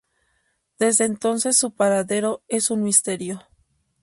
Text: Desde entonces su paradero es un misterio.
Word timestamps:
Desde 0.79 1.05
entonces 1.05 1.59
su 1.59 1.75
paradero 1.75 2.41
es 2.47 2.71
un 2.71 2.81
misterio. 2.81 3.43